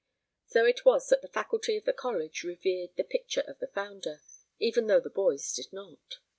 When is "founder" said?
3.67-4.19